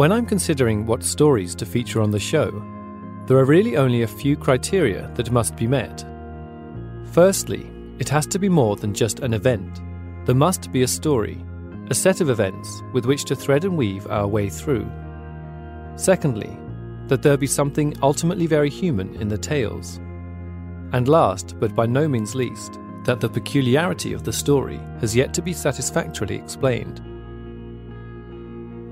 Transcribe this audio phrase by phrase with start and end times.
[0.00, 2.50] When I'm considering what stories to feature on the show,
[3.26, 6.06] there are really only a few criteria that must be met.
[7.12, 9.78] Firstly, it has to be more than just an event.
[10.24, 11.44] There must be a story,
[11.90, 14.90] a set of events with which to thread and weave our way through.
[15.96, 16.56] Secondly,
[17.08, 19.98] that there be something ultimately very human in the tales.
[20.94, 25.34] And last, but by no means least, that the peculiarity of the story has yet
[25.34, 27.02] to be satisfactorily explained.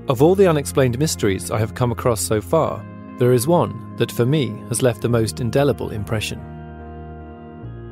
[0.09, 2.83] Of all the unexplained mysteries I have come across so far,
[3.19, 6.39] there is one that for me has left the most indelible impression.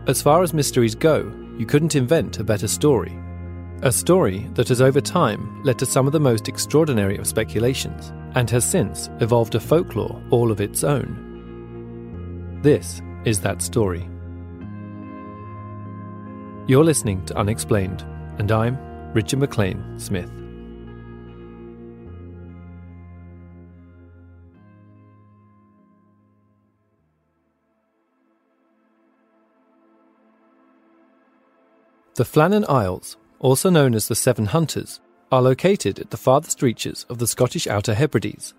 [0.08, 3.16] As far as mysteries go, you couldn't invent a better story.
[3.84, 8.12] A story that has over time led to some of the most extraordinary of speculations
[8.34, 12.60] and has since evolved a folklore all of its own.
[12.64, 14.10] This is that story.
[16.66, 18.02] You're listening to Unexplained,
[18.40, 18.80] and I'm
[19.14, 20.32] Richard McLean Smith.
[32.18, 35.00] The Flannan Isles, also known as the Seven Hunters,
[35.32, 38.56] are located at the farthest reaches of the Scottish Outer Hebrides.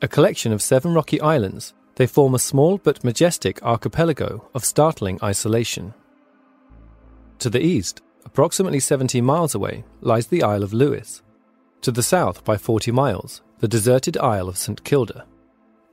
[0.00, 5.18] A collection of seven rocky islands, they form a small but majestic archipelago of startling
[5.22, 5.92] isolation.
[7.40, 11.20] To the east, approximately 70 miles away, lies the Isle of Lewis.
[11.82, 15.26] To the south, by 40 miles, the deserted Isle of St Kilda.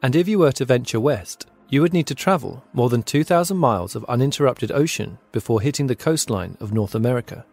[0.02, 3.58] And if you were to venture west, you would need to travel more than 2,000
[3.58, 7.46] miles of uninterrupted ocean before hitting the coastline of North America.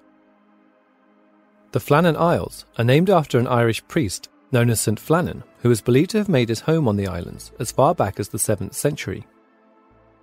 [1.70, 4.98] The Flannan Isles are named after an Irish priest known as St.
[4.98, 8.18] Flannan, who is believed to have made his home on the islands as far back
[8.18, 9.24] as the 7th century.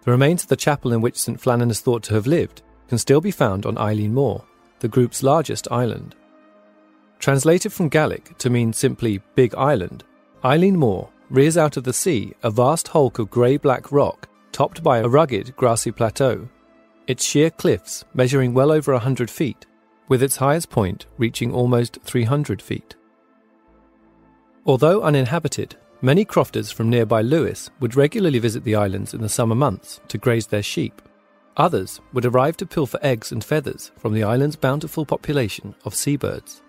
[0.03, 1.39] The remains of the chapel in which St.
[1.39, 4.43] Flannan is thought to have lived can still be found on Eilean Mor,
[4.79, 6.15] the group's largest island.
[7.19, 10.03] Translated from Gaelic to mean simply Big Island,
[10.43, 14.81] Eilean Mor rears out of the sea a vast hulk of grey black rock topped
[14.81, 16.47] by a rugged, grassy plateau,
[17.07, 19.65] its sheer cliffs measuring well over a hundred feet,
[20.07, 22.95] with its highest point reaching almost 300 feet.
[24.65, 29.55] Although uninhabited, many crofters from nearby Lewis would regularly visit the islands in the summer
[29.55, 31.01] months to graze their sheep.
[31.57, 36.61] Others would arrive to pilfer eggs and feathers from the island's bountiful population of seabirds.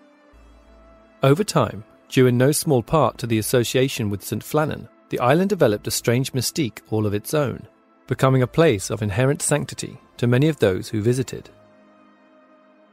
[1.23, 4.43] Over time, due in no small part to the association with St.
[4.43, 7.67] Flannan, the island developed a strange mystique all of its own,
[8.07, 11.49] becoming a place of inherent sanctity to many of those who visited.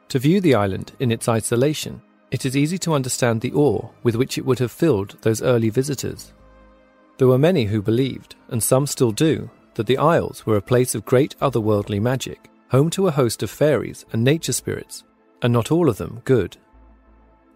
[0.09, 4.17] To view the island in its isolation, it is easy to understand the awe with
[4.17, 6.33] which it would have filled those early visitors.
[7.19, 10.94] There were many who believed, and some still do, that the Isles were a place
[10.94, 15.05] of great otherworldly magic, home to a host of fairies and nature spirits,
[15.43, 16.56] and not all of them good.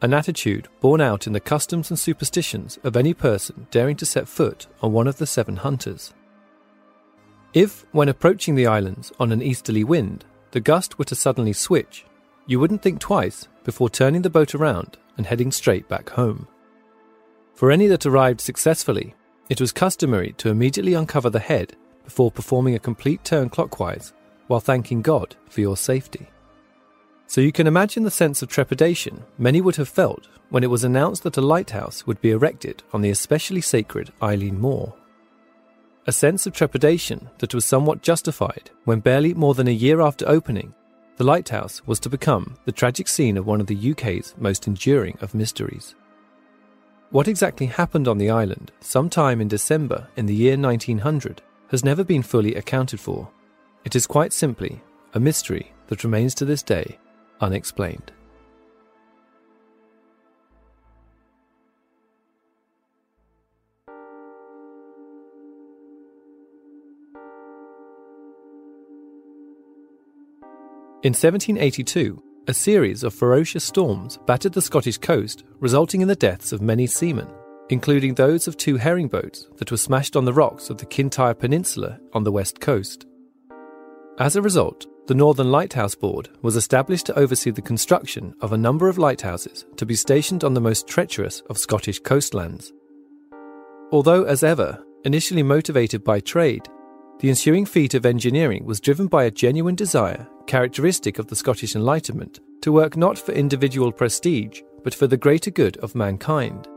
[0.01, 4.29] An attitude borne out in the customs and superstitions of any person daring to set
[4.29, 6.15] foot on one of the seven hunters.
[7.53, 12.05] If, when approaching the islands on an easterly wind, the gust were to suddenly switch,
[12.47, 16.47] you wouldn't think twice before turning the boat around and heading straight back home.
[17.55, 19.17] For any that arrived successfully,
[19.49, 21.75] it was customary to immediately uncover the head
[22.05, 24.13] before performing a complete turn clockwise
[24.47, 26.29] while thanking God for your safety.
[27.29, 30.83] So you can imagine the sense of trepidation many would have felt when it was
[30.83, 34.95] announced that a lighthouse would be erected on the especially sacred Eilean Mor.
[36.07, 40.27] A sense of trepidation that was somewhat justified when barely more than a year after
[40.27, 40.73] opening,
[41.19, 45.19] the lighthouse was to become the tragic scene of one of the UK's most enduring
[45.21, 45.95] of mysteries.
[47.11, 52.05] What exactly happened on the island sometime in December in the year 1900 has never
[52.05, 53.29] been fully accounted for.
[53.85, 54.81] It is quite simply
[55.13, 56.99] a mystery that remains to this day
[57.41, 58.13] unexplained.
[71.05, 76.51] In 1782, a series of ferocious storms battered the Scottish coast, resulting in the deaths
[76.51, 77.29] of many seamen,
[77.69, 81.35] including those of two herring boats that were smashed on the rocks of the Kintyre
[81.35, 83.07] Peninsula on the west coast.
[84.19, 88.59] As a result, the Northern Lighthouse Board was established to oversee the construction of a
[88.59, 92.75] number of lighthouses to be stationed on the most treacherous of Scottish coastlands.
[93.91, 96.69] Although, as ever, initially motivated by trade,
[97.21, 101.75] the ensuing feat of engineering was driven by a genuine desire, characteristic of the Scottish
[101.75, 106.69] Enlightenment, to work not for individual prestige, but for the greater good of mankind.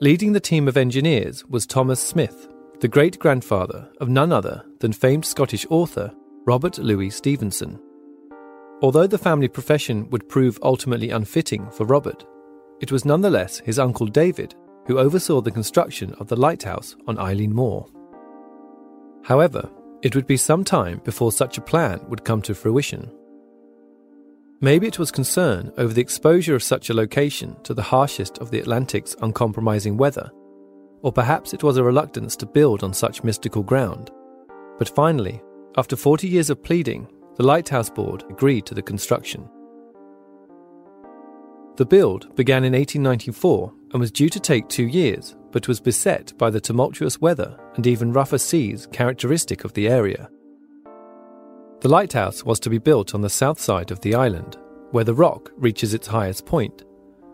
[0.00, 2.46] Leading the team of engineers was Thomas Smith,
[2.80, 6.12] the great grandfather of none other than famed Scottish author
[6.46, 7.76] Robert Louis Stevenson.
[8.80, 12.24] Although the family profession would prove ultimately unfitting for Robert,
[12.80, 14.54] it was nonetheless his uncle David
[14.86, 17.88] who oversaw the construction of the lighthouse on Eilean Mor.
[19.24, 19.68] However,
[20.02, 23.10] it would be some time before such a plan would come to fruition.
[24.60, 28.52] Maybe it was concern over the exposure of such a location to the harshest of
[28.52, 30.30] the Atlantic's uncompromising weather,
[31.02, 34.12] or perhaps it was a reluctance to build on such mystical ground.
[34.78, 35.42] But finally,
[35.78, 37.06] after 40 years of pleading,
[37.36, 39.46] the Lighthouse Board agreed to the construction.
[41.76, 46.32] The build began in 1894 and was due to take two years, but was beset
[46.38, 50.30] by the tumultuous weather and even rougher seas characteristic of the area.
[51.80, 54.56] The lighthouse was to be built on the south side of the island,
[54.92, 56.84] where the rock reaches its highest point,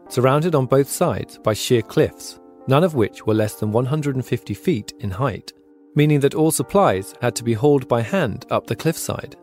[0.09, 4.93] surrounded on both sides by sheer cliffs, none of which were less than 150 feet
[4.99, 5.53] in height
[5.95, 9.37] meaning that all supplies had to be hauled by hand up the cliffside.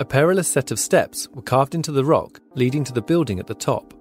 [0.00, 3.46] A perilous set of steps were carved into the rock leading to the building at
[3.46, 3.94] the top.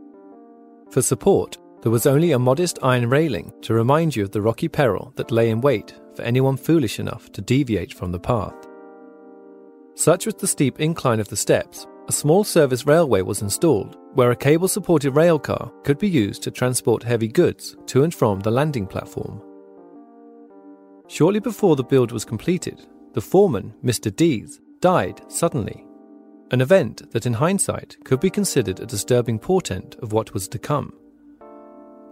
[0.92, 4.68] For support, there was only a modest iron railing to remind you of the rocky
[4.68, 8.56] peril that lay in wait for anyone foolish enough to deviate from the path.
[9.94, 14.32] Such was the steep incline of the steps, a small service railway was installed where
[14.32, 18.52] a cable supported railcar could be used to transport heavy goods to and from the
[18.52, 19.42] landing platform.
[21.08, 24.14] Shortly before the build was completed, the foreman, Mr.
[24.14, 25.86] Dees, died suddenly,
[26.52, 30.60] an event that in hindsight could be considered a disturbing portent of what was to
[30.60, 30.94] come.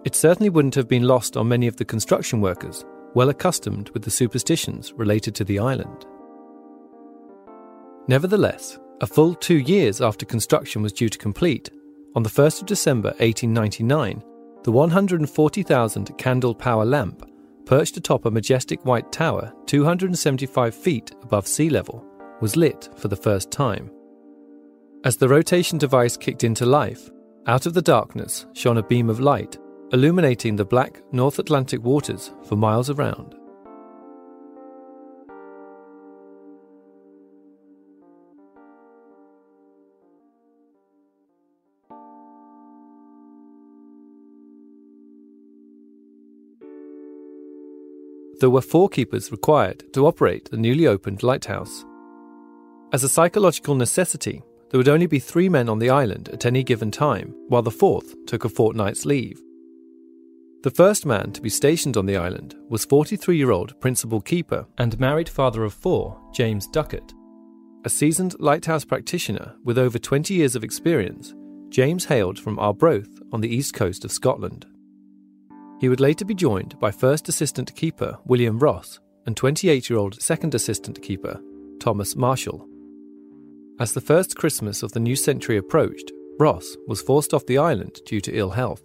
[0.05, 2.85] It certainly wouldn't have been lost on many of the construction workers,
[3.15, 6.05] well accustomed with the superstitions related to the island.
[8.07, 11.69] Nevertheless, a full two years after construction was due to complete,
[12.15, 14.23] on the 1st of December 1899,
[14.63, 17.25] the 140,000 candle power lamp
[17.65, 22.05] perched atop a majestic white tower 275 feet above sea level,
[22.41, 23.89] was lit for the first time.
[25.05, 27.09] As the rotation device kicked into life,
[27.45, 29.57] out of the darkness shone a beam of light,
[29.91, 33.35] illuminating the black North Atlantic waters for miles around.
[48.43, 51.85] There were four keepers required to operate the newly opened lighthouse.
[52.91, 56.61] As a psychological necessity, there would only be three men on the island at any
[56.61, 59.41] given time, while the fourth took a fortnight's leave.
[60.61, 64.67] The first man to be stationed on the island was 43 year old principal keeper
[64.77, 67.13] and married father of four, James Ducat.
[67.85, 71.33] A seasoned lighthouse practitioner with over 20 years of experience,
[71.69, 74.65] James hailed from Arbroath on the east coast of Scotland.
[75.83, 80.21] He would later be joined by first assistant keeper William Ross and 28 year old
[80.21, 81.41] second assistant keeper
[81.81, 82.65] Thomas Marshall.
[83.81, 86.09] As the first Christmas of the new century approached,
[86.39, 88.81] Ross was forced off the island due to ill health.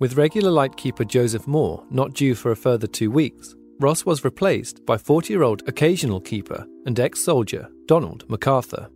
[0.00, 4.84] With regular lightkeeper Joseph Moore not due for a further two weeks, Ross was replaced
[4.84, 8.90] by 40 year old occasional keeper and ex soldier Donald MacArthur.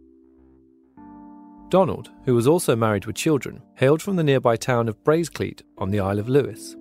[1.68, 5.92] Donald, who was also married with children, hailed from the nearby town of Breasclete on
[5.92, 6.74] the Isle of Lewis.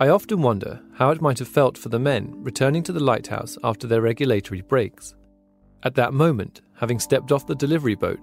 [0.00, 3.56] I often wonder how it might have felt for the men returning to the lighthouse
[3.62, 5.14] after their regulatory breaks.
[5.84, 8.18] At that moment, having stepped off the delivery boat,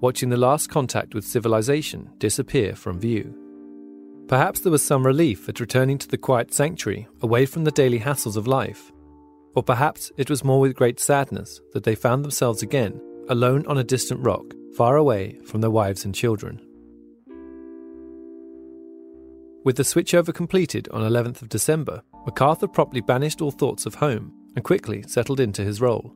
[0.00, 3.34] watching the last contact with civilization disappear from view.
[4.28, 7.98] Perhaps there was some relief at returning to the quiet sanctuary away from the daily
[7.98, 8.92] hassles of life.
[9.54, 13.78] Or perhaps it was more with great sadness that they found themselves again alone on
[13.78, 14.44] a distant rock,
[14.76, 16.60] far away from their wives and children.
[19.66, 24.32] With the switchover completed on 11th of December, MacArthur promptly banished all thoughts of home
[24.54, 26.14] and quickly settled into his role.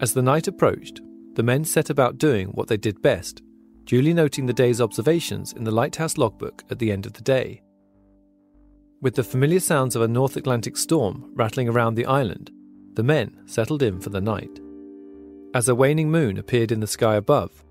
[0.00, 1.00] As the night approached,
[1.34, 3.42] the men set about doing what they did best,
[3.84, 7.62] duly noting the day's observations in the lighthouse logbook at the end of the day.
[9.00, 12.50] With the familiar sounds of a North Atlantic storm rattling around the island,
[12.94, 14.58] the men settled in for the night.
[15.54, 17.62] As a waning moon appeared in the sky above,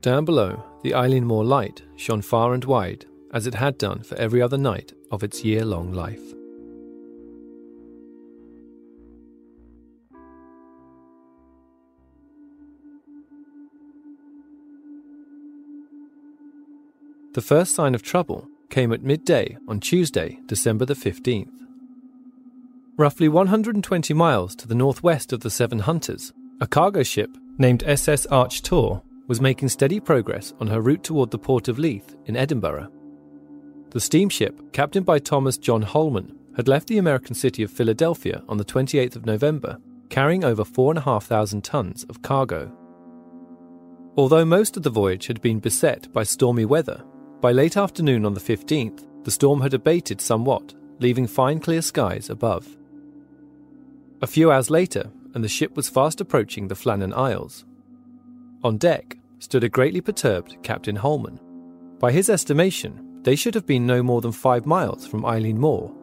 [0.00, 4.16] down below, the Eilean Mor light shone far and wide, as it had done for
[4.16, 6.20] every other night of its year long life.
[17.32, 21.52] The first sign of trouble came at midday on Tuesday, December the 15th.
[22.96, 28.26] Roughly 120 miles to the northwest of the Seven Hunters, a cargo ship named SS
[28.26, 32.90] Archtor was making steady progress on her route toward the port of Leith in Edinburgh.
[33.90, 38.56] The steamship, captained by Thomas John Holman, had left the American city of Philadelphia on
[38.56, 39.78] the 28th of November,
[40.10, 42.72] carrying over 4,500 tons of cargo.
[44.16, 47.02] Although most of the voyage had been beset by stormy weather,
[47.40, 52.30] by late afternoon on the 15th, the storm had abated somewhat, leaving fine clear skies
[52.30, 52.76] above.
[54.22, 57.64] A few hours later, and the ship was fast approaching the Flannan Isles.
[58.62, 61.40] On deck stood a greatly perturbed Captain Holman.
[61.98, 65.94] By his estimation, they should have been no more than five miles from Eilean Mor,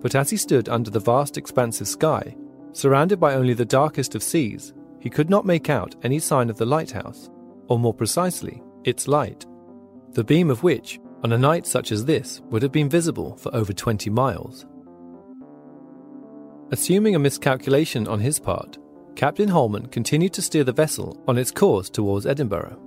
[0.00, 2.36] but as he stood under the vast expansive sky,
[2.72, 6.56] surrounded by only the darkest of seas, he could not make out any sign of
[6.56, 7.30] the lighthouse,
[7.68, 9.46] or more precisely, its light
[10.14, 13.54] the beam of which, on a night such as this, would have been visible for
[13.54, 14.66] over 20 miles.
[16.70, 18.78] Assuming a miscalculation on his part,
[19.16, 22.78] Captain Holman continued to steer the vessel on its course towards Edinburgh.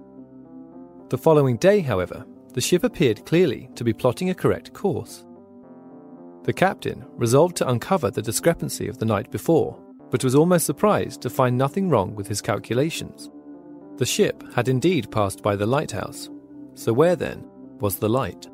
[1.09, 5.25] The following day, however, the ship appeared clearly to be plotting a correct course.
[6.43, 9.77] The captain resolved to uncover the discrepancy of the night before,
[10.09, 13.29] but was almost surprised to find nothing wrong with his calculations.
[13.97, 16.29] The ship had indeed passed by the lighthouse,
[16.75, 17.45] so, where then
[17.81, 18.47] was the light?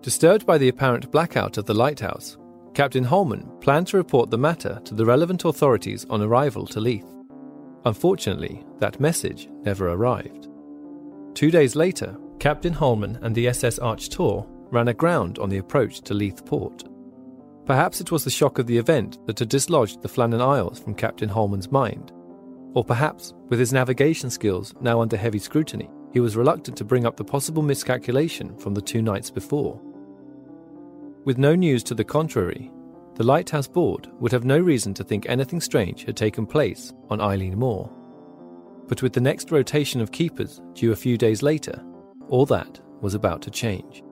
[0.00, 2.38] Disturbed by the apparent blackout of the lighthouse,
[2.72, 7.06] Captain Holman planned to report the matter to the relevant authorities on arrival to Leith.
[7.84, 10.48] Unfortunately, that message never arrived.
[11.34, 16.14] Two days later, Captain Holman and the SS Archtor ran aground on the approach to
[16.14, 16.84] Leith port.
[17.66, 20.94] Perhaps it was the shock of the event that had dislodged the Flannan Isles from
[20.94, 22.12] Captain Holman's mind,
[22.72, 27.04] or perhaps, with his navigation skills now under heavy scrutiny, he was reluctant to bring
[27.04, 29.78] up the possible miscalculation from the two nights before.
[31.26, 32.72] With no news to the contrary,
[33.16, 37.18] the Lighthouse Board would have no reason to think anything strange had taken place on
[37.18, 37.92] Eilean Mor.
[38.88, 41.84] But with the next rotation of keepers due a few days later,
[42.30, 44.02] all that was about to change.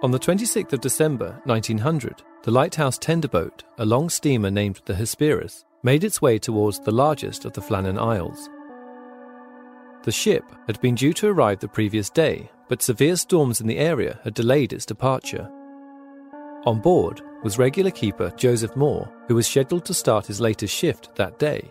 [0.00, 4.94] On the 26th of December 1900, the lighthouse tender boat, a long steamer named the
[4.94, 8.48] Hesperus, made its way towards the largest of the Flannan Isles.
[10.04, 13.78] The ship had been due to arrive the previous day, but severe storms in the
[13.78, 15.50] area had delayed its departure.
[16.64, 21.14] On board was regular keeper Joseph Moore, who was scheduled to start his latest shift
[21.16, 21.70] that day.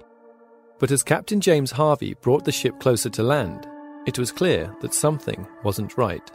[0.79, 3.67] But as Captain James Harvey brought the ship closer to land,
[4.05, 6.31] it was clear that something wasn't right.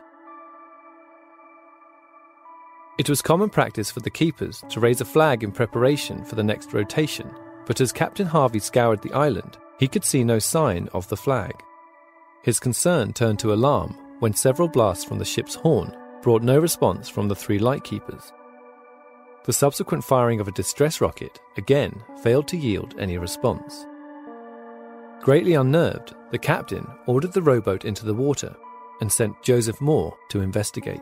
[2.99, 6.45] It was common practice for the keepers to raise a flag in preparation for the
[6.45, 7.31] next rotation,
[7.67, 11.55] but as Captain Harvey scoured the island, he could see no sign of the flag.
[12.43, 17.09] His concern turned to alarm when several blasts from the ship's horn brought no response
[17.09, 18.33] from the three lightkeepers.
[19.45, 23.87] The subsequent firing of a distress rocket again failed to yield any response.
[25.21, 28.55] Greatly unnerved, the captain ordered the rowboat into the water
[29.01, 31.01] and sent Joseph Moore to investigate.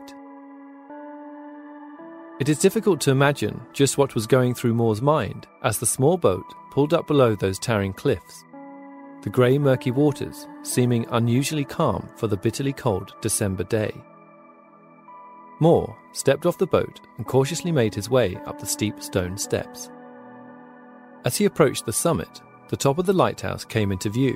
[2.39, 6.17] It is difficult to imagine just what was going through Moore's mind as the small
[6.17, 8.43] boat pulled up below those towering cliffs.
[9.23, 13.93] The grey, murky waters seeming unusually calm for the bitterly cold December day.
[15.59, 19.91] Moore stepped off the boat and cautiously made his way up the steep stone steps.
[21.23, 24.35] As he approached the summit, the top of the lighthouse came into view.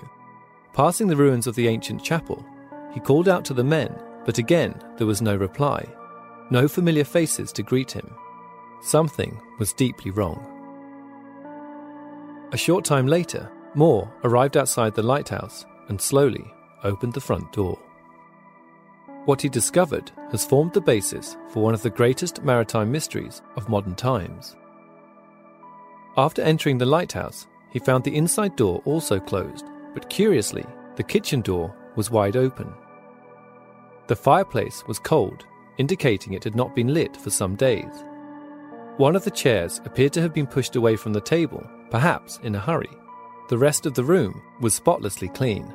[0.74, 2.46] Passing the ruins of the ancient chapel,
[2.94, 5.84] he called out to the men, but again there was no reply,
[6.51, 8.13] no familiar faces to greet him.
[8.84, 10.51] Something was deeply wrong.
[12.51, 16.46] A short time later, Moore arrived outside the lighthouse and slowly
[16.84, 17.77] opened the front door.
[19.25, 23.70] What he discovered has formed the basis for one of the greatest maritime mysteries of
[23.70, 24.55] modern times.
[26.15, 30.65] After entering the lighthouse, he found the inside door also closed, but curiously,
[30.96, 32.72] the kitchen door was wide open.
[34.08, 35.46] The fireplace was cold,
[35.77, 38.05] indicating it had not been lit for some days.
[38.98, 42.55] One of the chairs appeared to have been pushed away from the table, perhaps in
[42.55, 42.96] a hurry.
[43.48, 45.66] The rest of the room was spotlessly clean.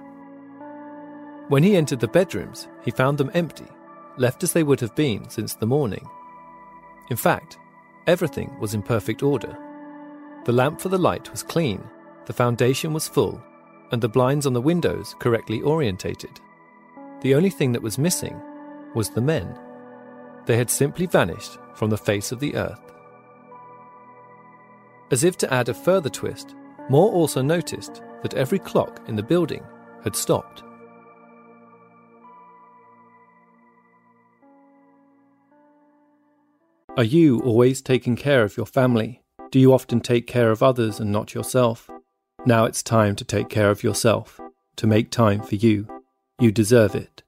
[1.49, 3.67] When he entered the bedrooms, he found them empty,
[4.17, 6.07] left as they would have been since the morning.
[7.11, 7.59] In fact,
[8.07, 9.57] everything was in perfect order.
[10.45, 11.83] The lamp for the light was clean,
[12.27, 13.43] the foundation was full,
[13.93, 16.41] and the blinds on the windows correctly orientated.
[17.21, 18.41] The only thing that was missing
[18.95, 19.59] was the men.
[20.47, 22.81] They had simply vanished from the face of the earth.
[25.11, 26.55] As if to add a further twist,
[26.90, 29.64] Moore also noticed that every clock in the building
[30.02, 30.64] had stopped.
[36.97, 39.23] Are you always taking care of your family?
[39.52, 41.88] Do you often take care of others and not yourself?
[42.44, 44.40] Now it's time to take care of yourself,
[44.75, 45.87] to make time for you.
[46.40, 47.23] You deserve it.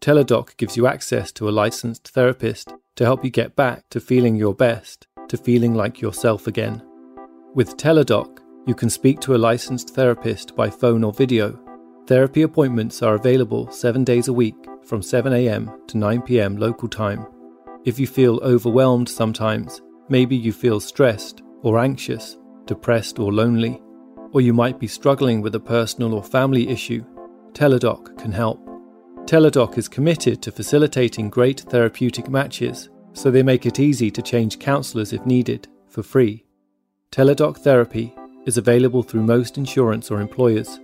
[0.00, 4.36] Teladoc gives you access to a licensed therapist to help you get back to feeling
[4.36, 6.82] your best, to feeling like yourself again.
[7.52, 11.58] With Teladoc, you can speak to a licensed therapist by phone or video.
[12.06, 17.26] Therapy appointments are available seven days a week from 7am to 9pm local time.
[17.86, 23.80] If you feel overwhelmed sometimes, maybe you feel stressed or anxious, depressed or lonely,
[24.32, 27.02] or you might be struggling with a personal or family issue,
[27.52, 28.60] Teladoc can help.
[29.24, 34.58] Teladoc is committed to facilitating great therapeutic matches, so they make it easy to change
[34.58, 36.44] counsellors if needed, for free.
[37.10, 38.14] Teladoc Therapy
[38.46, 40.80] is available through most insurance or employers.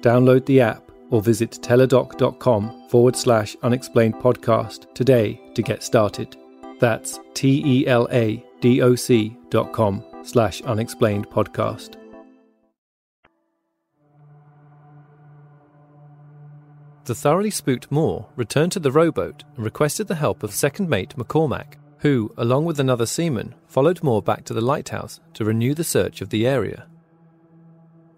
[0.00, 6.36] Download the app or visit teladoc.com forward slash unexplained podcast today to get started.
[6.80, 11.96] That's T E L A D O C dot com slash unexplained podcast.
[17.04, 21.14] The thoroughly spooked Moore returned to the rowboat and requested the help of second mate
[21.16, 25.82] McCormack, who, along with another seaman, followed Moore back to the lighthouse to renew the
[25.82, 26.86] search of the area.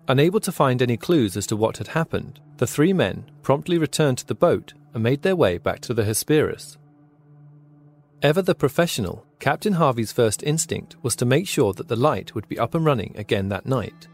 [0.09, 4.19] Unable to find any clues as to what had happened, the three men promptly returned
[4.19, 6.77] to the boat and made their way back to the Hesperus.
[8.23, 12.49] Ever the professional, Captain Harvey's first instinct was to make sure that the light would
[12.49, 14.09] be up and running again that night.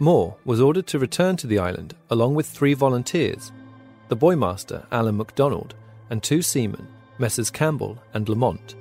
[0.00, 3.52] Moore was ordered to return to the island along with three volunteers
[4.08, 5.76] the buoymaster, Alan MacDonald,
[6.10, 6.88] and two seamen,
[7.20, 7.50] Messrs.
[7.50, 8.74] Campbell and Lamont.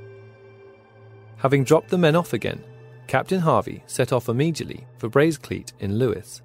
[1.37, 2.63] Having dropped the men off again,
[3.07, 6.41] Captain Harvey set off immediately for Breasclete in Lewis.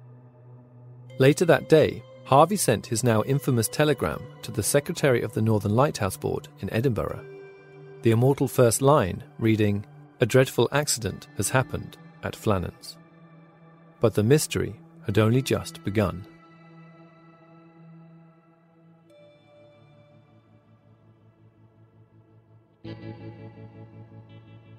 [1.19, 5.75] Later that day, Harvey sent his now infamous telegram to the Secretary of the Northern
[5.75, 7.23] Lighthouse Board in Edinburgh.
[8.01, 9.85] The immortal first line reading,
[10.21, 12.97] A dreadful accident has happened at Flannan's.
[13.99, 16.25] But the mystery had only just begun.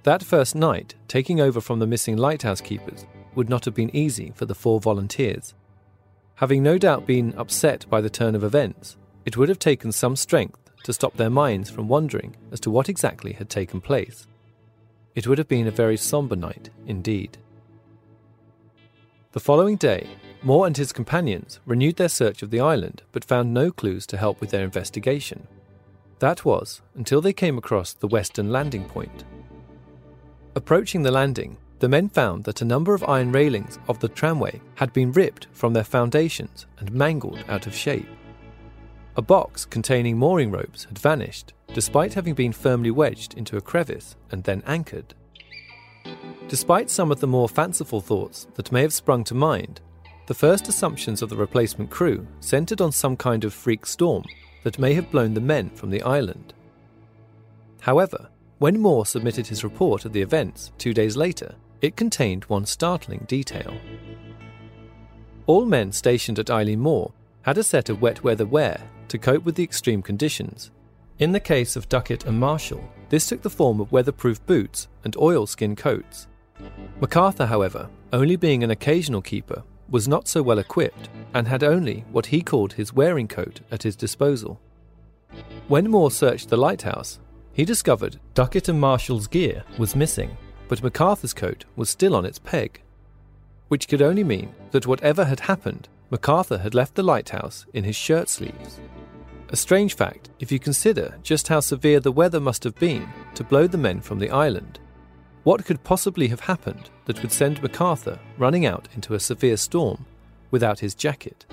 [0.03, 4.33] That first night, taking over from the missing lighthouse keepers would not have been easy
[4.35, 5.55] for the four volunteers.
[6.37, 10.15] Having no doubt been upset by the turn of events, it would have taken some
[10.15, 14.27] strength to stop their minds from wondering as to what exactly had taken place.
[15.17, 17.39] It would have been a very sombre night indeed.
[19.33, 20.07] The following day,
[20.43, 24.17] Moore and his companions renewed their search of the island but found no clues to
[24.17, 25.49] help with their investigation.
[26.19, 29.25] That was until they came across the western landing point.
[30.55, 34.63] Approaching the landing, the men found that a number of iron railings of the tramway
[34.77, 38.09] had been ripped from their foundations and mangled out of shape.
[39.17, 44.17] A box containing mooring ropes had vanished, despite having been firmly wedged into a crevice
[44.31, 45.15] and then anchored.
[46.49, 49.81] Despite some of the more fanciful thoughts that may have sprung to mind,
[50.27, 54.25] the first assumptions of the replacement crew centered on some kind of freak storm
[54.67, 56.53] that may have blown the men from the island.
[57.83, 62.67] However, when Moore submitted his report of the events two days later, it contained one
[62.67, 63.73] startling detail.
[65.47, 69.45] All men stationed at Eilean Mor had a set of wet weather wear to cope
[69.45, 70.73] with the extreme conditions,
[71.21, 75.17] In the case of Ducat and Marshall, this took the form of weatherproof boots and
[75.17, 76.27] oilskin coats.
[77.01, 82.05] MacArthur, however, only being an occasional keeper, was not so well equipped and had only
[82.11, 84.61] what he called his wearing coat at his disposal.
[85.69, 87.19] When Moore searched the lighthouse,
[87.53, 90.37] he discovered Ducat and Marshall's gear was missing,
[90.69, 92.81] but MacArthur's coat was still on its peg,
[93.69, 97.97] which could only mean that whatever had happened, MacArthur had left the lighthouse in his
[97.97, 98.81] shirt sleeves.
[99.49, 103.45] A strange fact if you consider just how severe the weather must have been to
[103.45, 104.79] blow the men from the island.
[105.47, 110.05] What could possibly have happened that would send MacArthur running out into a severe storm
[110.51, 111.47] without his jacket?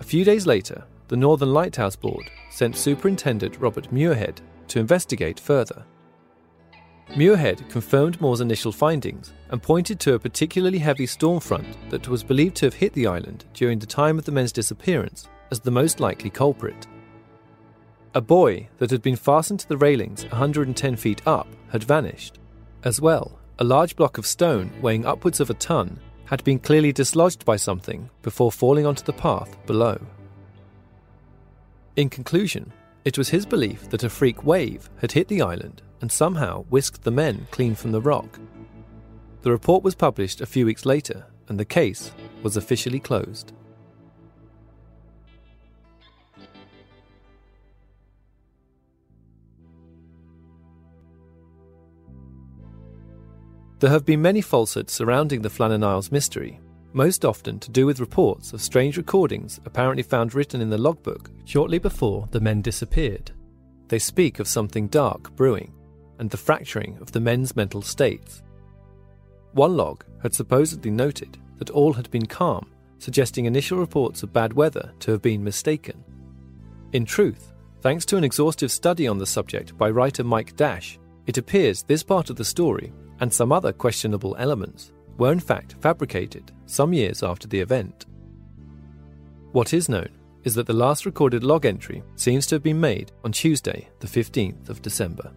[0.00, 5.84] A few days later, the Northern Lighthouse Board sent Superintendent Robert Muirhead to investigate further.
[7.10, 12.24] Muirhead confirmed Moore's initial findings and pointed to a particularly heavy storm front that was
[12.24, 15.70] believed to have hit the island during the time of the men's disappearance as the
[15.70, 16.86] most likely culprit.
[18.14, 22.38] A buoy that had been fastened to the railings 110 feet up had vanished.
[22.84, 26.92] As well, a large block of stone weighing upwards of a ton had been clearly
[26.92, 29.98] dislodged by something before falling onto the path below.
[31.96, 32.72] In conclusion,
[33.06, 37.04] it was his belief that a freak wave had hit the island and somehow whisked
[37.04, 38.38] the men clean from the rock.
[39.40, 43.52] The report was published a few weeks later, and the case was officially closed.
[53.82, 56.60] There have been many falsehoods surrounding the Flannan Isles mystery,
[56.92, 61.32] most often to do with reports of strange recordings apparently found written in the logbook
[61.46, 63.32] shortly before the men disappeared.
[63.88, 65.74] They speak of something dark brewing
[66.20, 68.44] and the fracturing of the men's mental states.
[69.50, 74.52] One log had supposedly noted that all had been calm, suggesting initial reports of bad
[74.52, 76.04] weather to have been mistaken.
[76.92, 81.36] In truth, thanks to an exhaustive study on the subject by writer Mike Dash, it
[81.36, 86.50] appears this part of the story and some other questionable elements were in fact fabricated
[86.66, 88.06] some years after the event.
[89.52, 90.08] What is known
[90.42, 94.08] is that the last recorded log entry seems to have been made on Tuesday, the
[94.08, 95.30] 15th of December.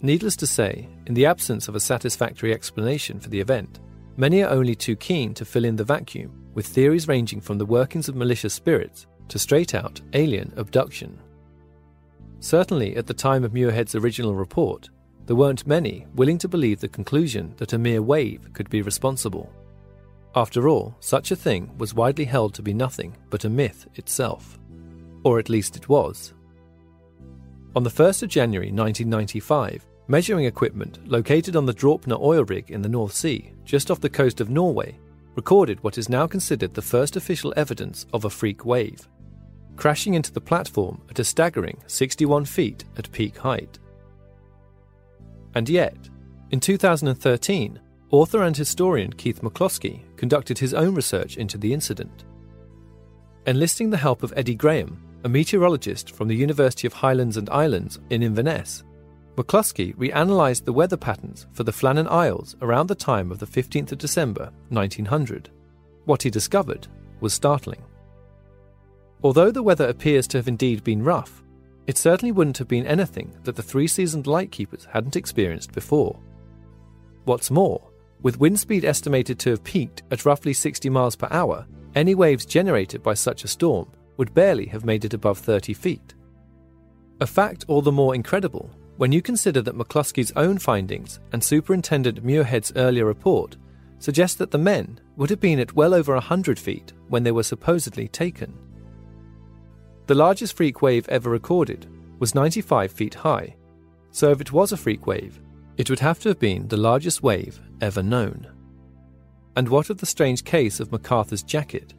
[0.00, 3.78] Needless to say, in the absence of a satisfactory explanation for the event,
[4.16, 7.66] many are only too keen to fill in the vacuum with theories ranging from the
[7.66, 11.16] workings of malicious spirits to straight out alien abduction.
[12.40, 14.90] Certainly, at the time of Muirhead's original report,
[15.26, 19.50] there weren't many willing to believe the conclusion that a mere wave could be responsible.
[20.36, 24.58] After all, such a thing was widely held to be nothing but a myth itself.
[25.22, 26.34] Or at least it was.
[27.76, 32.82] On the 1st of January 1995, measuring equipment located on the Draupner oil rig in
[32.82, 34.98] the North Sea, just off the coast of Norway,
[35.34, 39.08] recorded what is now considered the first official evidence of a freak wave,
[39.76, 43.78] crashing into the platform at a staggering 61 feet at peak height.
[45.54, 45.96] And yet,
[46.50, 52.24] in 2013, author and historian Keith McCloskey conducted his own research into the incident.
[53.46, 57.98] Enlisting the help of Eddie Graham, a meteorologist from the University of Highlands and Islands
[58.10, 58.84] in Inverness,
[59.36, 63.92] McCloskey reanalyzed the weather patterns for the Flannan Isles around the time of the 15th
[63.92, 65.50] of December 1900.
[66.04, 66.86] What he discovered
[67.20, 67.82] was startling.
[69.22, 71.42] Although the weather appears to have indeed been rough,
[71.86, 76.18] it certainly wouldn't have been anything that the three seasoned lightkeepers hadn't experienced before.
[77.24, 77.90] What's more,
[78.22, 82.46] with wind speed estimated to have peaked at roughly 60 miles per hour, any waves
[82.46, 86.14] generated by such a storm would barely have made it above 30 feet.
[87.20, 92.24] A fact all the more incredible when you consider that McCloskey's own findings and Superintendent
[92.24, 93.56] Muirhead's earlier report
[93.98, 97.42] suggest that the men would have been at well over 100 feet when they were
[97.42, 98.56] supposedly taken.
[100.06, 101.86] The largest freak wave ever recorded
[102.18, 103.56] was 95 feet high,
[104.10, 105.40] so if it was a freak wave,
[105.78, 108.46] it would have to have been the largest wave ever known.
[109.56, 111.94] And what of the strange case of MacArthur's jacket?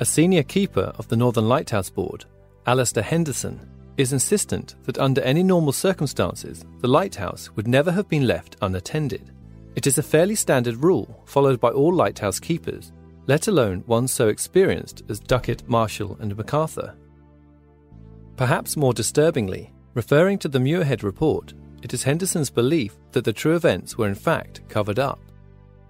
[0.00, 2.26] A senior keeper of the Northern Lighthouse Board,
[2.66, 3.58] Alistair Henderson,
[3.96, 9.32] is insistent that under any normal circumstances, the lighthouse would never have been left unattended.
[9.74, 12.92] It is a fairly standard rule followed by all lighthouse keepers
[13.26, 16.94] let alone one so experienced as Ducat, Marshall, and MacArthur.
[18.36, 23.56] Perhaps more disturbingly, referring to the Muirhead report, it is Henderson's belief that the true
[23.56, 25.20] events were in fact covered up.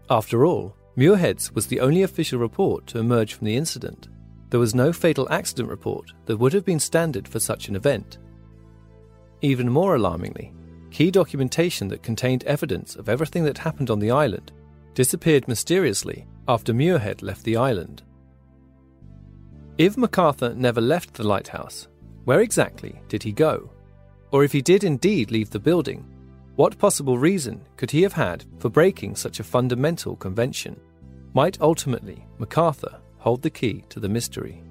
[0.08, 4.08] After all, Muirhead's was the only official report to emerge from the incident.
[4.50, 8.18] There was no fatal accident report that would have been standard for such an event.
[9.42, 10.54] Even more alarmingly,
[10.90, 14.52] key documentation that contained evidence of everything that happened on the island
[14.94, 18.02] disappeared mysteriously after Muirhead left the island.
[19.78, 21.88] If MacArthur never left the lighthouse,
[22.24, 23.70] where exactly did he go?
[24.32, 26.04] Or if he did indeed leave the building,
[26.56, 30.80] what possible reason could he have had for breaking such a fundamental convention?
[31.34, 34.62] Might ultimately MacArthur hold the key to the mystery?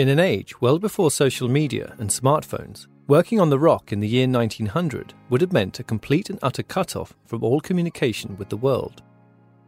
[0.00, 4.08] In an age well before social media and smartphones, working on the rock in the
[4.08, 8.56] year 1900 would have meant a complete and utter cut-off from all communication with the
[8.56, 9.02] world.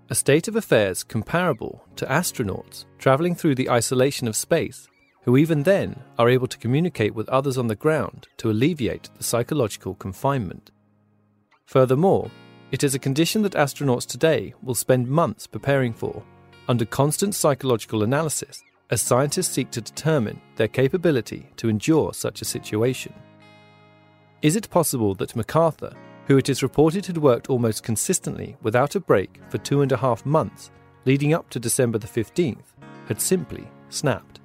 [0.09, 4.89] A state of affairs comparable to astronauts travelling through the isolation of space,
[5.25, 9.25] who even then are able to communicate with others on the ground to alleviate the
[9.25, 10.71] psychological confinement.
[11.67, 12.31] Furthermore,
[12.71, 16.23] it is a condition that astronauts today will spend months preparing for,
[16.69, 22.45] under constant psychological analysis as scientists seek to determine their capability to endure such a
[22.45, 23.13] situation.
[24.43, 25.95] Is it possible that MacArthur,
[26.27, 29.97] who it is reported had worked almost consistently without a break for two and a
[29.97, 30.71] half months
[31.07, 32.75] leading up to December the 15th,
[33.09, 34.41] had simply snapped?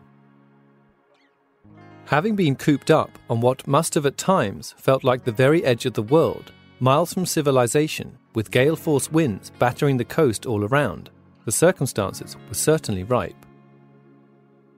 [2.05, 5.85] Having been cooped up on what must have at times felt like the very edge
[5.85, 11.09] of the world, miles from civilization, with gale force winds battering the coast all around,
[11.43, 13.35] the circumstances were certainly ripe.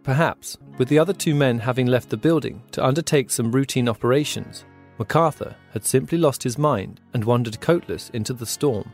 [0.10, 4.65] Perhaps, with the other two men having left the building to undertake some routine operations,
[4.98, 8.91] MacArthur had simply lost his mind and wandered coatless into the storm,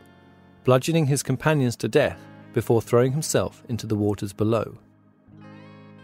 [0.64, 2.18] bludgeoning his companions to death
[2.52, 4.76] before throwing himself into the waters below.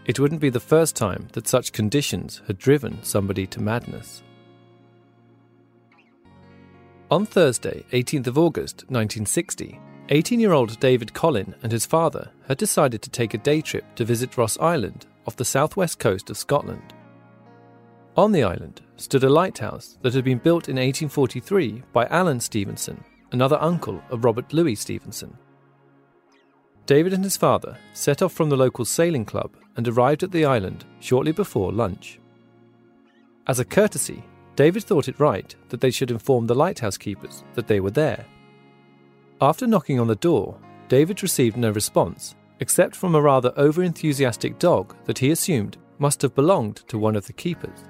[0.05, 4.23] It wouldn't be the first time that such conditions had driven somebody to madness.
[7.11, 9.79] On Thursday, 18th of August 1960,
[10.13, 13.83] 18 year old David Colin and his father had decided to take a day trip
[13.95, 16.93] to visit Ross Island off the southwest coast of Scotland.
[18.15, 23.03] On the island stood a lighthouse that had been built in 1843 by Alan Stevenson,
[23.31, 25.35] another uncle of Robert Louis Stevenson.
[26.85, 30.45] David and his father set off from the local sailing club and arrived at the
[30.45, 32.19] island shortly before lunch.
[33.47, 34.23] As a courtesy,
[34.55, 38.27] David thought it right that they should inform the lighthouse keepers that they were there
[39.43, 44.57] after knocking on the door, David received no response, except from a rather over enthusiastic
[44.57, 47.83] dog that he assumed must have belonged to one of the keepers.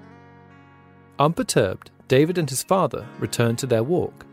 [1.19, 4.25] Unperturbed, David and his father returned to their walk.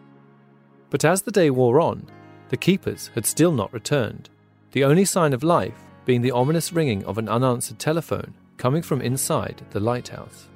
[0.89, 2.07] But as the day wore on,
[2.49, 4.31] the keepers had still not returned,
[4.73, 9.03] the only sign of life being the ominous ringing of an unanswered telephone coming from
[9.03, 10.49] inside the lighthouse.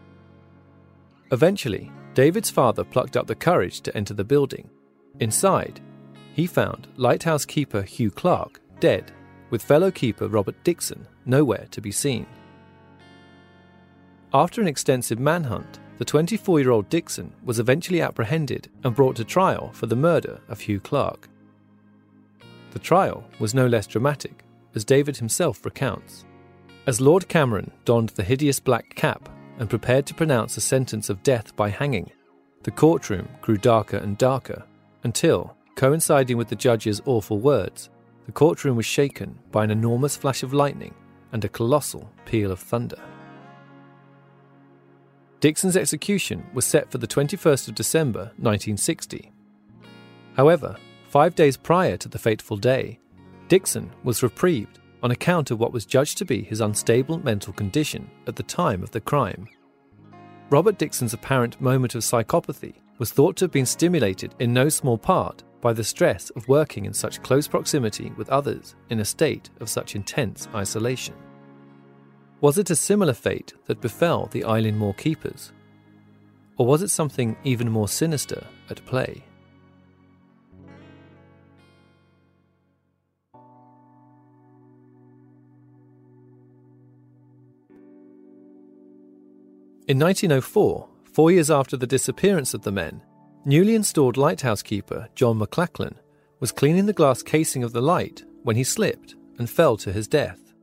[1.30, 4.70] Eventually, David's father plucked up the courage to enter the building.
[5.20, 5.80] Inside,
[6.34, 9.12] he found lighthouse keeper Hugh Clark dead,
[9.50, 12.26] with fellow keeper Robert Dixon nowhere to be seen.
[14.34, 19.24] After an extensive manhunt, the 24 year old Dixon was eventually apprehended and brought to
[19.24, 21.28] trial for the murder of Hugh Clark.
[22.72, 24.44] The trial was no less dramatic,
[24.74, 26.24] as David himself recounts.
[26.88, 29.28] As Lord Cameron donned the hideous black cap
[29.60, 32.10] and prepared to pronounce a sentence of death by hanging,
[32.64, 34.64] the courtroom grew darker and darker
[35.04, 37.90] until, Coinciding with the judge's awful words,
[38.26, 40.94] the courtroom was shaken by an enormous flash of lightning
[41.32, 43.02] and a colossal peal of thunder.
[45.40, 49.32] Dixon's execution was set for the 21st of December 1960.
[50.36, 50.76] However,
[51.08, 52.98] five days prior to the fateful day,
[53.48, 58.10] Dixon was reprieved on account of what was judged to be his unstable mental condition
[58.26, 59.48] at the time of the crime.
[60.50, 64.96] Robert Dixon's apparent moment of psychopathy was thought to have been stimulated in no small
[64.98, 69.50] part by the stress of working in such close proximity with others in a state
[69.60, 71.14] of such intense isolation.
[72.40, 75.52] Was it a similar fate that befell the Eilean Mor keepers?
[76.56, 79.24] Or was it something even more sinister at play?
[89.86, 93.00] In 1904, four years after the disappearance of the men,
[93.46, 95.96] Newly installed lighthouse keeper John McLachlan
[96.40, 100.08] was cleaning the glass casing of the light when he slipped and fell to his
[100.08, 100.54] death.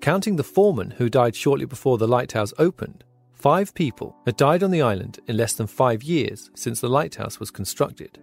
[0.00, 4.72] Counting the foreman who died shortly before the lighthouse opened, five people had died on
[4.72, 8.18] the island in less than five years since the lighthouse was constructed.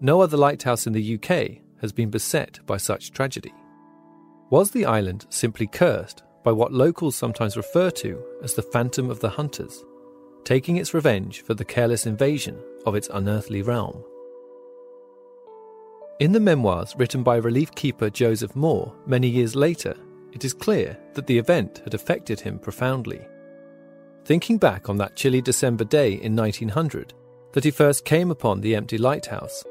[0.00, 3.52] No other lighthouse in the UK has been beset by such tragedy.
[4.48, 9.20] Was the island simply cursed by what locals sometimes refer to as the Phantom of
[9.20, 9.84] the Hunters?
[10.44, 14.04] Taking its revenge for the careless invasion of its unearthly realm.
[16.20, 19.96] In the memoirs written by relief keeper Joseph Moore many years later,
[20.32, 23.20] it is clear that the event had affected him profoundly.
[24.24, 27.12] thinking back on that chilly December day in 1900
[27.52, 29.64] that he first came upon the empty lighthouse,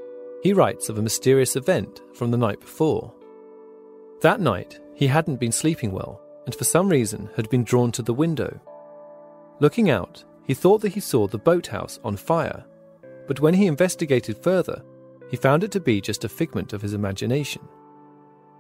[0.44, 3.14] he writes of a mysterious event from the night before.
[4.22, 8.02] That night, he hadn't been sleeping well and for some reason had been drawn to
[8.02, 8.60] the window.
[9.60, 12.66] Looking out, he thought that he saw the boathouse on fire,
[13.28, 14.84] but when he investigated further,
[15.30, 17.62] he found it to be just a figment of his imagination.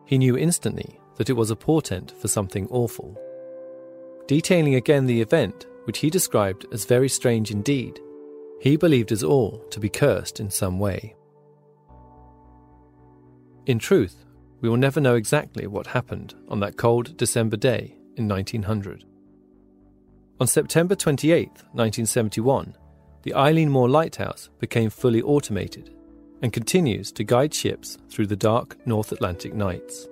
[0.05, 3.17] He knew instantly that it was a portent for something awful.
[4.27, 7.99] Detailing again the event, which he described as very strange indeed,
[8.59, 11.15] he believed us all to be cursed in some way.
[13.65, 14.25] In truth,
[14.61, 19.05] we will never know exactly what happened on that cold December day in 1900.
[20.43, 22.75] On September 28, 1971,
[23.21, 25.95] the Eilean Mor Lighthouse became fully automated
[26.41, 30.05] and continues to guide ships through the dark North Atlantic nights.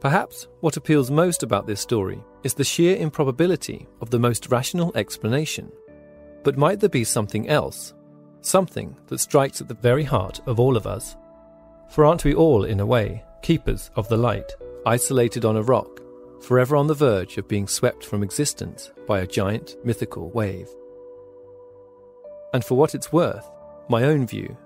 [0.00, 4.90] Perhaps what appeals most about this story is the sheer improbability of the most rational
[4.96, 5.70] explanation.
[6.44, 7.92] But might there be something else?
[8.40, 11.14] Something that strikes at the very heart of all of us?
[11.90, 14.50] For aren't we all, in a way, keepers of the light,
[14.86, 16.00] isolated on a rock,
[16.44, 20.68] forever on the verge of being swept from existence by a giant mythical wave?
[22.52, 23.50] And for what it's worth,
[23.88, 24.56] my own view,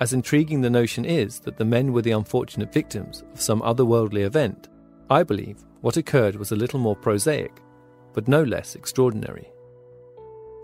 [0.00, 4.22] as intriguing the notion is that the men were the unfortunate victims of some otherworldly
[4.22, 4.68] event,
[5.10, 7.62] I believe what occurred was a little more prosaic,
[8.12, 9.50] but no less extraordinary.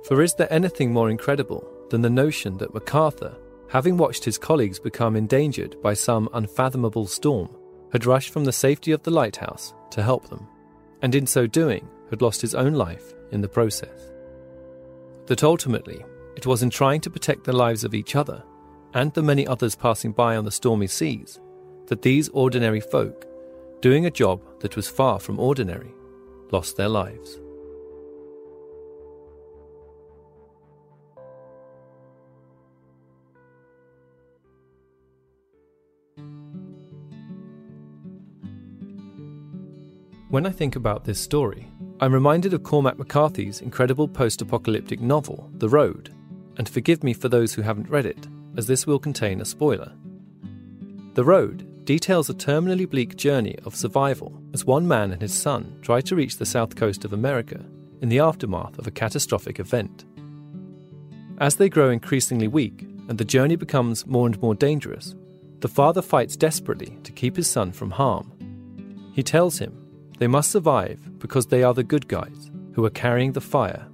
[0.07, 3.37] For is there anything more incredible than the notion that MacArthur,
[3.69, 7.49] having watched his colleagues become endangered by some unfathomable storm,
[7.93, 10.47] had rushed from the safety of the lighthouse to help them,
[11.03, 14.13] and in so doing had lost his own life in the process?
[15.27, 16.05] That ultimately
[16.37, 18.43] it was in trying to protect the lives of each other
[18.95, 21.41] and the many others passing by on the stormy seas
[21.87, 23.27] that these ordinary folk,
[23.81, 25.93] doing a job that was far from ordinary,
[26.51, 27.41] lost their lives.
[40.35, 41.71] When I think about this story,
[42.01, 46.13] I'm reminded of Cormac McCarthy's incredible post apocalyptic novel, The Road,
[46.57, 49.93] and forgive me for those who haven't read it, as this will contain a spoiler.
[51.13, 55.79] The Road details a terminally bleak journey of survival as one man and his son
[55.83, 57.65] try to reach the south coast of America
[58.01, 60.05] in the aftermath of a catastrophic event.
[61.39, 65.15] As they grow increasingly weak and the journey becomes more and more dangerous,
[65.61, 68.33] the father fights desperately to keep his son from harm.
[69.13, 69.84] He tells him
[70.19, 73.89] they must survive because they are the good guys who are carrying the fire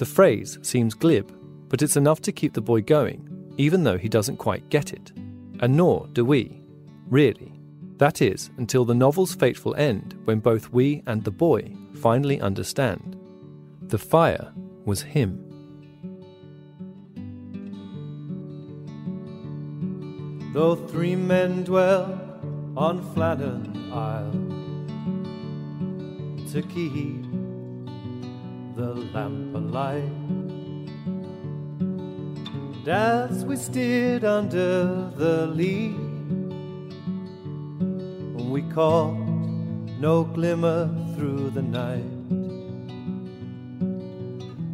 [0.00, 1.30] the phrase seems glib,
[1.68, 5.12] but it's enough to keep the boy going, even though he doesn't quite get it.
[5.60, 6.62] And nor do we,
[7.10, 7.52] really.
[7.98, 13.14] That is, until the novel's fateful end, when both we and the boy finally understand.
[13.88, 14.54] The fire
[14.86, 15.44] was him.
[20.54, 22.40] Though three men dwell
[22.74, 24.49] on Flannan Isle
[26.52, 27.22] to keep
[28.74, 30.02] the lamp alight.
[31.78, 35.94] And as we steered under the lee,
[38.50, 39.14] we caught
[40.00, 42.16] no glimmer through the night.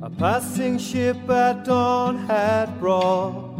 [0.00, 3.54] A passing ship at dawn had brought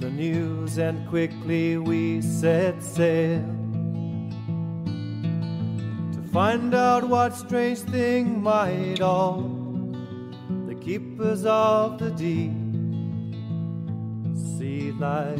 [0.00, 3.53] the news, and quickly we set sail
[6.34, 9.40] find out what strange thing might all
[10.66, 12.50] the keepers of the deep
[14.34, 15.38] sea light.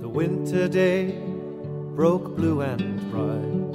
[0.00, 1.20] The winter day
[1.94, 3.68] broke blue and bright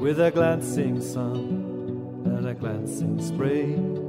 [0.00, 4.05] with a glancing sun and a glancing spray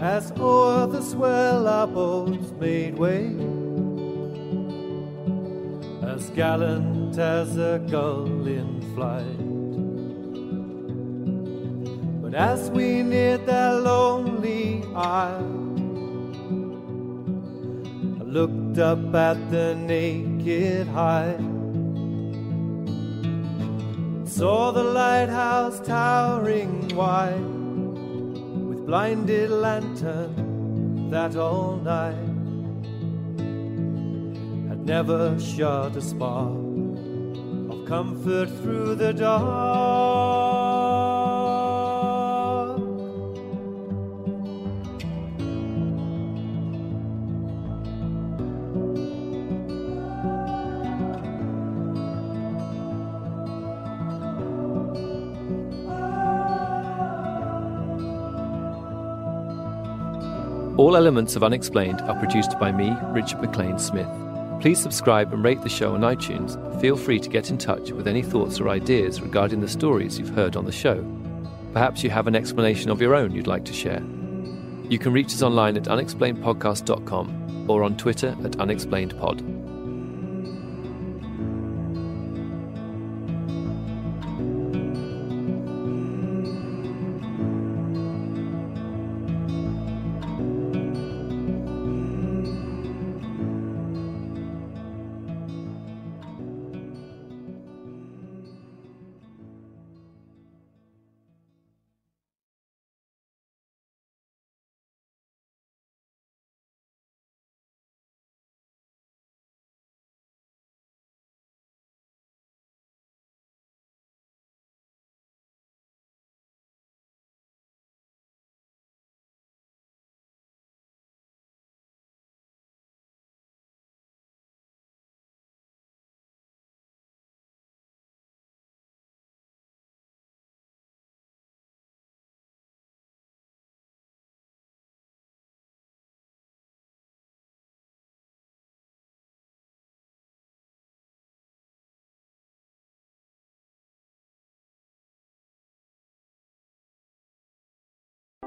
[0.00, 3.26] as o'er the swell our boats made way,
[6.06, 9.40] as gallant as a gull in flight.
[12.22, 15.74] But as we neared that lonely isle,
[18.20, 21.40] I looked up at the naked height.
[24.26, 27.55] Saw the lighthouse towering wide
[28.86, 32.14] blinded lantern that all night
[34.68, 36.52] had never shot a spark
[37.68, 40.35] of comfort through the dark.
[60.86, 64.06] All elements of Unexplained are produced by me, Richard MacLean Smith.
[64.60, 66.54] Please subscribe and rate the show on iTunes.
[66.80, 70.28] Feel free to get in touch with any thoughts or ideas regarding the stories you've
[70.28, 71.04] heard on the show.
[71.72, 74.00] Perhaps you have an explanation of your own you'd like to share.
[74.88, 79.55] You can reach us online at unexplainedpodcast.com or on Twitter at unexplainedpod.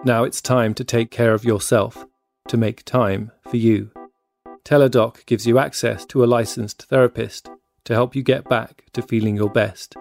[0.05, 2.05] Now it's time to take care of yourself,
[2.47, 3.91] to make time for you.
[4.63, 7.49] Teladoc gives you access to a licensed therapist
[7.83, 9.97] to help you get back to feeling your best.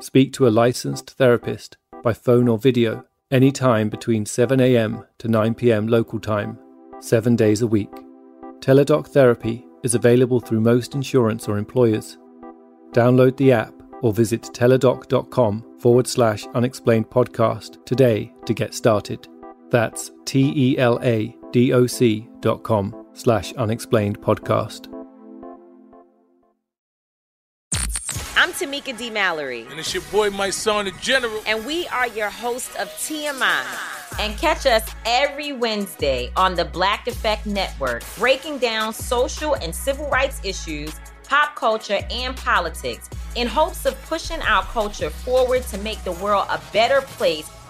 [0.00, 6.18] Speak to a licensed therapist by phone or video anytime between 7am to 9pm local
[6.18, 6.58] time,
[7.00, 7.92] seven days a week.
[8.58, 12.18] Teladoc Therapy is available through most insurance or employers.
[12.90, 19.28] Download the app or visit teladoc.com forward slash unexplained podcast today to get started.
[19.70, 24.92] That's T E L A D O C dot com slash unexplained podcast.
[28.38, 29.10] I'm Tamika D.
[29.10, 29.66] Mallory.
[29.70, 31.42] And it's your boy, Mysonne, the General.
[31.46, 33.64] And we are your host of TMI.
[34.20, 40.08] And catch us every Wednesday on the Black Effect Network, breaking down social and civil
[40.10, 40.94] rights issues,
[41.24, 46.46] pop culture, and politics in hopes of pushing our culture forward to make the world
[46.48, 47.48] a better place